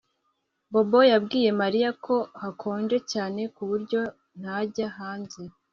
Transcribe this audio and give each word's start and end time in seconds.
Bobo 0.71 0.99
yabwiye 1.11 1.49
Mariya 1.61 1.89
ko 2.05 2.15
hakonje 2.41 2.97
cyane 3.11 3.41
ku 3.55 3.61
buryo 3.69 3.99
ntajya 4.39 4.87
hanze 4.97 5.41